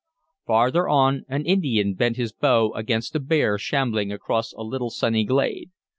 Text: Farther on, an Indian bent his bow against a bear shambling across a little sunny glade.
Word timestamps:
Farther 0.47 0.89
on, 0.89 1.25
an 1.29 1.45
Indian 1.45 1.93
bent 1.93 2.17
his 2.17 2.31
bow 2.33 2.73
against 2.73 3.15
a 3.15 3.19
bear 3.19 3.59
shambling 3.59 4.11
across 4.11 4.51
a 4.53 4.63
little 4.63 4.89
sunny 4.89 5.23
glade. 5.25 5.69